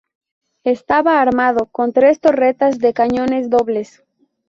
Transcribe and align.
Estaba 0.63 1.21
armado 1.21 1.67
con 1.67 1.93
tres 1.93 2.19
torretas 2.19 2.79
de 2.79 2.91
cañones 2.91 3.51
dobles. 3.51 4.01